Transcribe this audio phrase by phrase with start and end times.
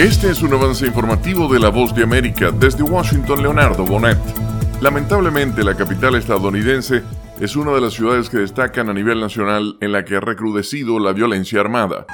[0.00, 4.16] Este es un avance informativo de La Voz de América desde Washington, Leonardo Bonet.
[4.80, 7.02] Lamentablemente, la capital estadounidense
[7.38, 10.98] es una de las ciudades que destacan a nivel nacional en la que ha recrudecido
[10.98, 12.06] la violencia armada.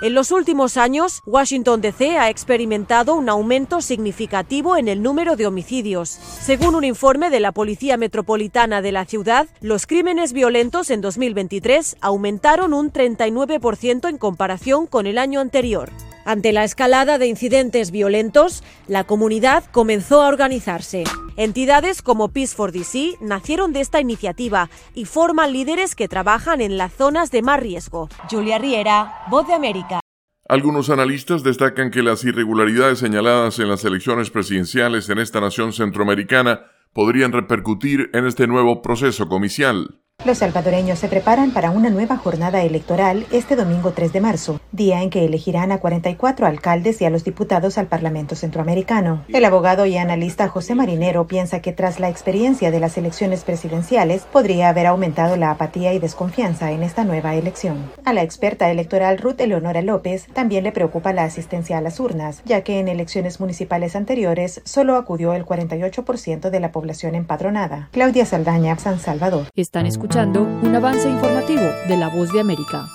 [0.00, 5.46] En los últimos años, Washington DC ha experimentado un aumento significativo en el número de
[5.46, 6.08] homicidios.
[6.08, 11.96] Según un informe de la Policía Metropolitana de la ciudad, los crímenes violentos en 2023
[12.00, 15.90] aumentaron un 39% en comparación con el año anterior.
[16.26, 21.04] Ante la escalada de incidentes violentos, la comunidad comenzó a organizarse.
[21.36, 26.78] Entidades como Peace for DC nacieron de esta iniciativa y forman líderes que trabajan en
[26.78, 28.08] las zonas de más riesgo.
[28.28, 30.00] Julia Riera, Voz de América.
[30.48, 36.62] Algunos analistas destacan que las irregularidades señaladas en las elecciones presidenciales en esta nación centroamericana
[36.92, 40.00] podrían repercutir en este nuevo proceso comicial.
[40.24, 45.02] Los salvadoreños se preparan para una nueva jornada electoral este domingo 3 de marzo, día
[45.02, 49.24] en que elegirán a 44 alcaldes y a los diputados al Parlamento Centroamericano.
[49.28, 54.22] El abogado y analista José Marinero piensa que tras la experiencia de las elecciones presidenciales
[54.30, 57.90] podría haber aumentado la apatía y desconfianza en esta nueva elección.
[58.04, 62.42] A la experta electoral Ruth Eleonora López también le preocupa la asistencia a las urnas,
[62.44, 67.88] ya que en elecciones municipales anteriores solo acudió el 48% de la población empadronada.
[67.92, 69.46] Claudia Saldaña, San Salvador.
[69.54, 72.86] Están escuchando un avance informativo de La Voz de América.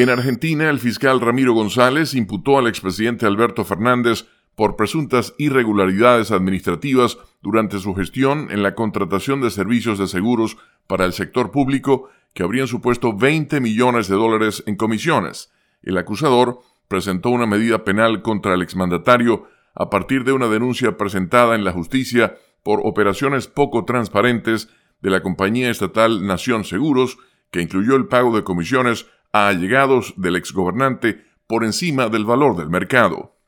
[0.00, 7.18] En Argentina, el fiscal Ramiro González imputó al expresidente Alberto Fernández por presuntas irregularidades administrativas
[7.42, 12.42] durante su gestión en la contratación de servicios de seguros para el sector público que
[12.42, 15.52] habrían supuesto 20 millones de dólares en comisiones.
[15.82, 21.54] El acusador presentó una medida penal contra el exmandatario a partir de una denuncia presentada
[21.54, 24.70] en la justicia por operaciones poco transparentes
[25.02, 27.18] de la compañía estatal Nación Seguros,
[27.50, 32.70] que incluyó el pago de comisiones a allegados del exgobernante por encima del valor del
[32.70, 33.39] mercado.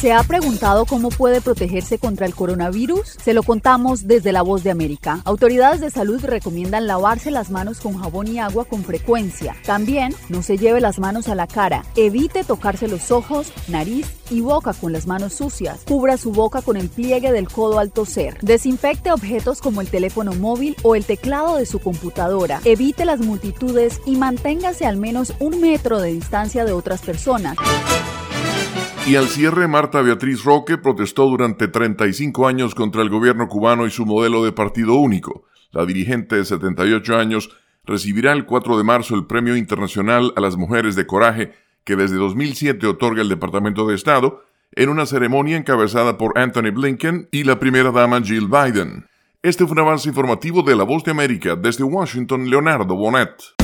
[0.00, 3.16] ¿Se ha preguntado cómo puede protegerse contra el coronavirus?
[3.20, 5.22] Se lo contamos desde La Voz de América.
[5.24, 9.56] Autoridades de salud recomiendan lavarse las manos con jabón y agua con frecuencia.
[9.66, 11.84] También no se lleve las manos a la cara.
[11.96, 15.80] Evite tocarse los ojos, nariz y boca con las manos sucias.
[15.84, 18.38] Cubra su boca con el pliegue del codo al toser.
[18.40, 22.60] Desinfecte objetos como el teléfono móvil o el teclado de su computadora.
[22.64, 27.56] Evite las multitudes y manténgase al menos un metro de distancia de otras personas.
[29.08, 33.90] Y al cierre, Marta Beatriz Roque protestó durante 35 años contra el gobierno cubano y
[33.90, 35.44] su modelo de partido único.
[35.72, 37.48] La dirigente de 78 años
[37.84, 41.52] recibirá el 4 de marzo el Premio Internacional a las Mujeres de Coraje
[41.84, 44.42] que desde 2007 otorga el Departamento de Estado
[44.72, 49.06] en una ceremonia encabezada por Anthony Blinken y la primera dama Jill Biden.
[49.42, 53.57] Este fue un avance informativo de La Voz de América desde Washington, Leonardo Bonet.